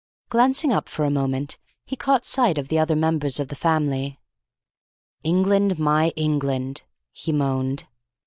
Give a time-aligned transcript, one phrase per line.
[0.29, 4.19] Glancing up for a moment, he caught sight of the other members of the family.
[5.23, 6.81] "England, my England!"
[7.11, 7.85] he moaned.